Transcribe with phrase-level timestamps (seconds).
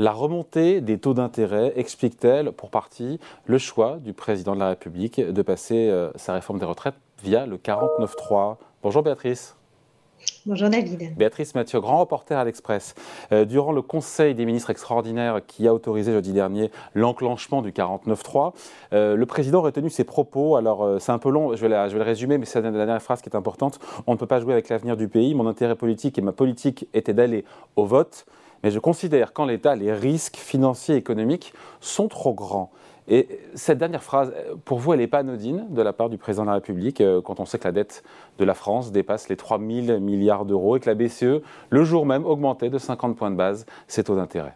[0.00, 5.20] La remontée des taux d'intérêt explique-t-elle pour partie le choix du président de la République
[5.20, 6.94] de passer euh, sa réforme des retraites
[7.24, 9.56] via le 49.3 Bonjour Béatrice.
[10.46, 11.16] Bonjour David.
[11.16, 12.94] Béatrice Mathieu, grand reporter à l'Express.
[13.32, 18.52] Euh, durant le Conseil des ministres extraordinaires qui a autorisé jeudi dernier l'enclenchement du 49.3,
[18.92, 20.54] euh, le président a retenu ses propos.
[20.54, 23.02] Alors c'est un peu long, je vais, je vais, le résumer, mais c'est la dernière
[23.02, 23.80] phrase qui est importante.
[24.06, 25.34] On ne peut pas jouer avec l'avenir du pays.
[25.34, 27.44] Mon intérêt politique et ma politique étaient d'aller
[27.74, 28.26] au vote.
[28.62, 32.70] Mais je considère qu'en l'État, les risques financiers et économiques sont trop grands.
[33.10, 34.34] Et cette dernière phrase,
[34.66, 37.22] pour vous, elle n'est pas anodine de la part du président de la République, euh,
[37.22, 38.02] quand on sait que la dette
[38.38, 42.04] de la France dépasse les 3 000 milliards d'euros et que la BCE, le jour
[42.04, 44.54] même, augmentait de 50 points de base ses taux d'intérêt.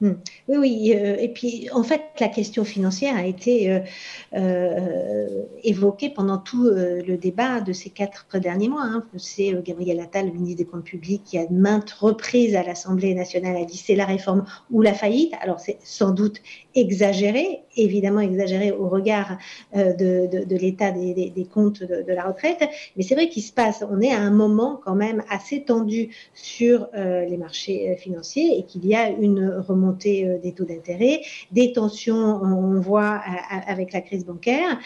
[0.00, 0.14] Hmm.
[0.48, 0.92] Oui, oui.
[0.96, 3.80] Euh, et puis, en fait, la question financière a été euh,
[4.34, 8.82] euh, évoquée pendant tout le débat de ces quatre derniers mois.
[8.84, 9.04] Hein.
[9.16, 13.56] C'est Gabriel Attal, le ministre des Comptes publics, qui a maintes reprises à l'Assemblée nationale
[13.56, 15.32] a dit c'est la réforme ou la faillite.
[15.40, 16.42] Alors, c'est sans doute
[16.74, 19.38] exagéré, évidemment exagéré au regard
[19.74, 24.12] de, l'état des, comptes de, la retraite, mais c'est vrai qu'il se passe, on est
[24.12, 29.08] à un moment quand même assez tendu sur les marchés financiers et qu'il y a
[29.08, 33.20] une remontée euh, des taux d'intérêt, des tensions, on voit
[33.66, 34.78] avec la crise bancaire.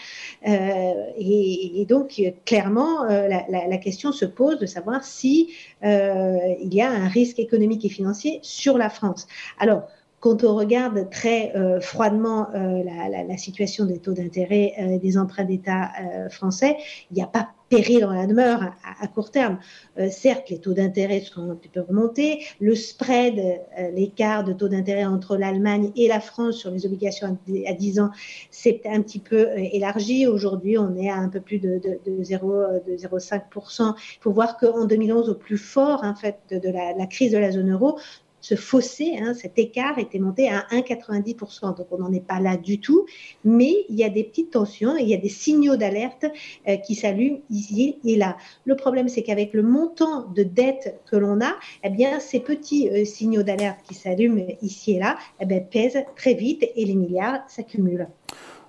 [0.47, 6.89] Euh, et, donc, clairement, euh, la, question se pose de savoir si il y a
[6.89, 9.27] un risque économique et financier sur la France.
[9.59, 9.83] Alors,
[10.19, 15.89] quand on regarde très froidement la, situation des taux d'intérêt des emprunts d'État
[16.29, 16.77] français,
[17.11, 19.59] il n'y a pas péril dans la demeure à, court terme.
[19.99, 22.43] Euh, certes, les taux d'intérêt sont un petit peu remontés.
[22.59, 27.37] Le spread, euh, l'écart de taux d'intérêt entre l'Allemagne et la France sur les obligations
[27.67, 28.09] à, 10 ans,
[28.51, 30.27] s'est un petit peu euh, élargi.
[30.27, 33.93] Aujourd'hui, on est à un peu plus de, de, de 0,5%.
[33.97, 37.51] Il faut voir qu'en 2011, au plus fort en fait, de, la crise de la
[37.51, 37.99] zone euro,
[38.41, 41.77] ce fossé, hein, cet écart était monté à 1,90%.
[41.77, 43.05] Donc on n'en est pas là du tout,
[43.43, 46.25] mais il y a des petites tensions, il y a des signaux d'alerte
[46.67, 48.37] euh, qui s'allument ici et là.
[48.65, 52.89] Le problème, c'est qu'avec le montant de dette que l'on a, eh bien, ces petits
[52.89, 56.95] euh, signaux d'alerte qui s'allument ici et là eh bien, pèsent très vite et les
[56.95, 58.07] milliards s'accumulent.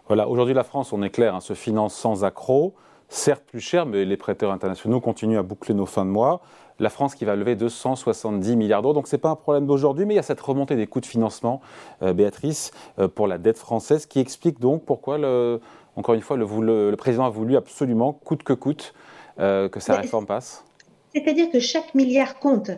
[0.06, 2.75] Voilà, aujourd'hui la France, on est clair, hein, se finance sans accroc
[3.10, 6.41] certes plus cher, mais les prêteurs internationaux continuent à boucler nos fins de mois.
[6.80, 8.94] La France qui va lever 270 milliards d'euros.
[8.94, 11.00] Donc ce n'est pas un problème d'aujourd'hui, mais il y a cette remontée des coûts
[11.00, 11.60] de financement,
[12.02, 15.19] euh, Béatrice, euh, pour la dette française, qui explique donc pourquoi,
[15.96, 18.94] encore une fois, le, président a voulu absolument, coûte que coûte,
[19.38, 20.64] euh, que sa réforme passe.
[21.12, 22.71] C'est-à-dire que chaque milliard compte.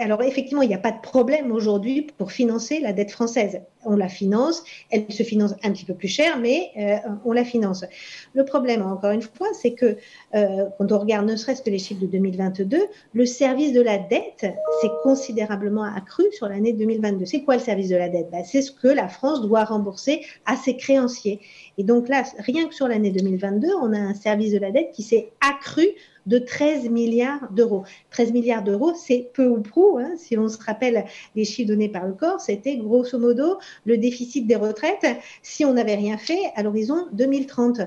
[0.00, 3.60] Alors effectivement, il n'y a pas de problème aujourd'hui pour financer la dette française.
[3.84, 7.44] On la finance, elle se finance un petit peu plus cher, mais euh, on la
[7.44, 7.84] finance.
[8.32, 9.96] Le problème, encore une fois, c'est que
[10.34, 12.78] euh, quand on regarde ne serait-ce que les chiffres de 2022,
[13.12, 14.46] le service de la dette
[14.80, 17.26] s'est considérablement accru sur l'année 2022.
[17.26, 18.30] C'est quoi le service de la dette?
[18.30, 21.40] Ben, C'est ce que la France doit rembourser à ses créanciers.
[21.76, 24.92] Et donc là, rien que sur l'année 2022, on a un service de la dette
[24.92, 25.88] qui s'est accru
[26.26, 27.84] de 13 milliards d'euros.
[28.10, 29.98] 13 milliards d'euros, c'est peu ou prou.
[29.98, 33.98] Hein, si on se rappelle les chiffres donnés par le corps, c'était grosso modo le
[33.98, 35.06] déficit des retraites
[35.42, 37.82] si on n'avait rien fait à l'horizon 2030.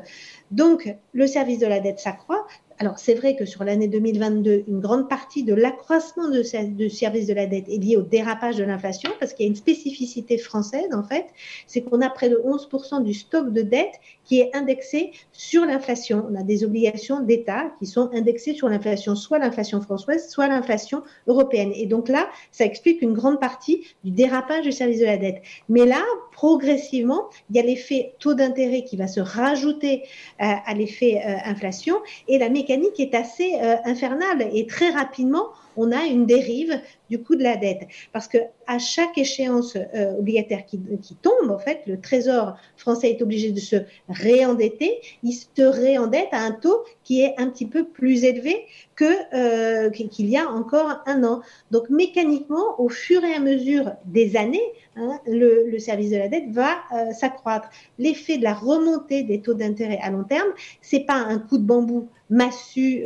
[0.51, 2.45] Donc, le service de la dette s'accroît,
[2.78, 7.34] alors, c'est vrai que sur l'année 2022, une grande partie de l'accroissement de, service de
[7.34, 10.90] la dette est liée au dérapage de l'inflation, parce qu'il y a une spécificité française,
[10.94, 11.28] en fait,
[11.68, 13.94] c'est qu'on a près de 11% du stock de dette
[14.25, 16.28] qui est indexé sur l'inflation.
[16.30, 21.02] On a des obligations d'État qui sont indexées sur l'inflation, soit l'inflation française, soit l'inflation
[21.28, 21.72] européenne.
[21.75, 25.42] Et donc là, ça explique une grande partie du dérapage du service de la dette.
[25.69, 26.03] Mais là,
[26.34, 30.03] progressivement, il y a l'effet taux d'intérêt qui va se rajouter
[30.42, 31.96] euh, à l'effet euh, inflation
[32.28, 37.22] et la mécanique est assez euh, infernale et très rapidement, on a une dérive du
[37.22, 37.88] coût de la dette.
[38.12, 38.38] Parce que
[38.68, 40.80] à chaque échéance euh, obligataire qui,
[41.22, 43.75] tombe, en fait, le Trésor français est obligé de se
[44.09, 45.00] réendetter.
[45.24, 48.66] Il se réendette à un taux qui est un petit peu plus élevé
[49.01, 51.42] euh, qu'il y a encore un an.
[51.72, 56.50] Donc mécaniquement, au fur et à mesure des années, hein, le, service de la dette
[56.50, 57.69] va euh, s'accroître.
[58.00, 60.50] L'effet de la remontée des taux d'intérêt à long terme,
[60.81, 63.04] c'est pas un coup de bambou massu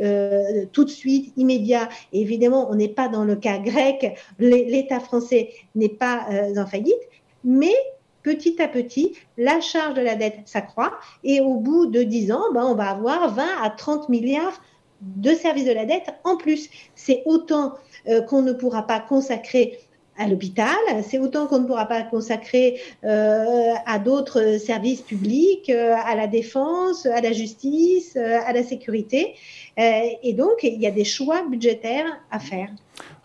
[0.72, 1.90] tout de suite, immédiat.
[2.10, 7.00] évidemment, on n'est pas dans le cas grec l'État français n'est pas euh, en faillite,
[7.44, 7.74] mais
[8.22, 10.92] petit à petit, la charge de la dette s'accroît
[11.24, 14.60] et au bout de 10 ans, ben, on va avoir 20 à 30 milliards
[15.00, 16.68] de services de la dette en plus.
[16.94, 17.74] C'est autant
[18.08, 19.78] euh, qu'on ne pourra pas consacrer
[20.20, 26.14] à l'hôpital, c'est autant qu'on ne pourra pas consacrer euh, à d'autres services publics, à
[26.14, 29.34] la défense, à la justice, à la sécurité.
[29.76, 32.68] et donc, il y a des choix budgétaires à faire.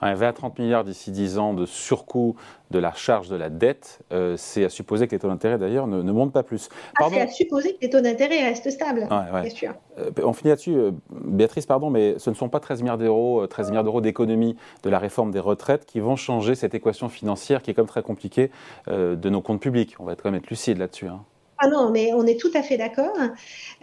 [0.01, 2.35] 20 à 30 milliards d'ici 10 ans de surcoût
[2.71, 5.87] de la charge de la dette, euh, c'est à supposer que les taux d'intérêt d'ailleurs
[5.87, 6.69] ne, montent pas plus.
[6.99, 9.73] Ah, c'est à supposer que les taux d'intérêt restent stables, bien sûr.
[9.99, 13.45] Euh, on finit là-dessus, euh, Béatrice, pardon, mais ce ne sont pas 13 milliards d'euros,
[13.47, 17.61] 13 milliards d'euros d'économie de la réforme des retraites qui vont changer cette équation financière
[17.61, 18.51] qui est comme très compliquée
[18.87, 19.95] de nos comptes publics.
[19.99, 21.07] On va quand même être lucide là-dessus.
[21.07, 21.21] Hein.
[21.57, 23.15] Ah non, mais on est tout à fait d'accord.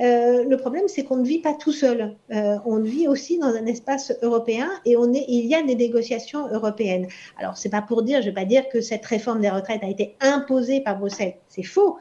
[0.00, 2.16] Euh, le problème, c'est qu'on ne vit pas tout seul.
[2.30, 7.08] Euh, on vit aussi dans un espace européen et il y a des négociations européennes.
[7.38, 9.88] Alors, c'est pas pour dire, je vais pas dire que cette réforme des retraites a
[9.88, 11.36] été imposée par Bruxelles.
[11.48, 11.96] C'est faux.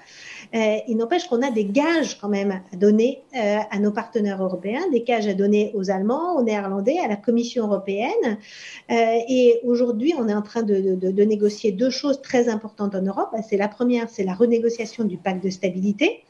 [0.54, 4.82] Euh, il n'empêche qu'on a des gages quand même à donner à nos partenaires européens,
[4.92, 8.38] des gages à donner aux Allemands, aux Néerlandais, à la Commission européenne.
[8.90, 13.02] Et aujourd'hui, on est en train de, de, de, négocier deux choses très importantes en
[13.02, 13.30] Europe.
[13.48, 16.24] C'est la première, c'est la renégociation du pacte de stabilité.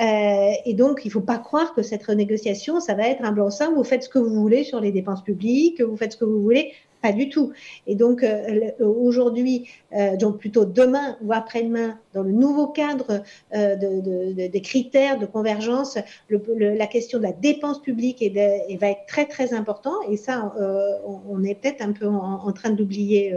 [0.00, 3.32] Euh, et donc, il ne faut pas croire que cette renégociation, ça va être un
[3.32, 3.74] blanc-seing.
[3.74, 6.42] Vous faites ce que vous voulez sur les dépenses publiques, vous faites ce que vous
[6.42, 6.72] voulez.
[7.00, 7.52] Pas du tout.
[7.86, 13.22] Et donc euh, aujourd'hui, euh, donc plutôt demain ou après-demain, dans le nouveau cadre
[13.54, 15.96] euh, de, des critères de convergence,
[16.28, 16.40] le,
[16.74, 19.94] la question de la dépense publique est va être très très important.
[20.10, 20.52] Et ça,
[21.06, 23.34] on, est peut-être un peu en, train d'oublier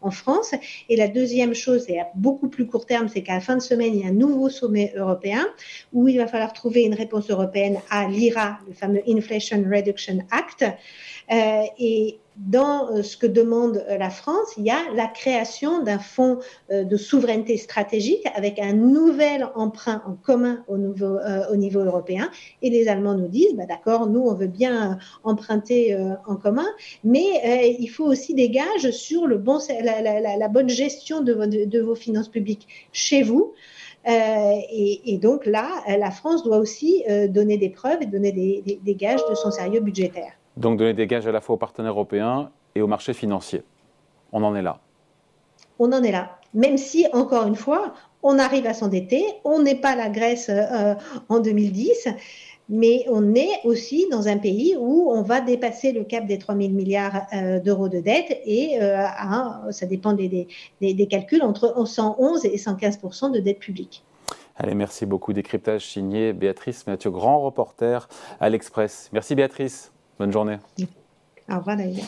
[0.00, 0.52] en France.
[0.88, 3.62] Et la deuxième chose, et à beaucoup plus court terme, c'est qu'à la fin de
[3.62, 5.46] semaine, il y a un nouveau sommet européen
[5.92, 10.64] où il va falloir trouver une réponse européenne à l'IRA, le fameux Inflation Reduction Act.
[11.78, 15.98] et dans euh, ce que demande euh, la France, il y a la création d'un
[15.98, 16.38] fonds
[16.70, 21.18] euh, de souveraineté stratégique avec un nouvel emprunt en commun au niveau,
[21.50, 22.30] au niveau européen.
[22.62, 25.96] Et les Allemands nous disent, bah, d'accord, nous, on veut bien emprunter
[26.26, 26.66] en commun,
[27.02, 32.28] mais il faut aussi des gages sur le bon, la, bonne gestion de, vos finances
[32.28, 33.52] publiques chez vous.
[34.06, 39.34] et, donc là, la France doit aussi donner des preuves et donner des gages de
[39.34, 40.32] son sérieux budgétaire.
[40.56, 43.62] Donc donner des gages à la fois aux partenaires européens et aux marchés financiers.
[44.32, 44.78] On en est là.
[45.78, 46.38] On en est là.
[46.54, 50.94] Même si, encore une fois, on arrive à s'endetter, on n'est pas la Grèce euh,
[51.28, 52.08] en 2010,
[52.68, 56.56] mais on est aussi dans un pays où on va dépasser le cap des 3
[56.56, 59.04] 000 milliards euh, d'euros de dette et euh,
[59.70, 60.48] ça dépend des,
[60.80, 62.98] des, calculs, entre 111 et 115
[63.32, 64.04] de dette publique.
[64.56, 65.32] Allez, merci beaucoup.
[65.32, 68.08] Décryptage signé Béatrice Mathieu, grand reporter
[68.40, 69.10] à l'Express.
[69.12, 69.93] Merci Béatrice.
[70.18, 70.58] Bonne journée.
[71.48, 72.04] Au revoir David.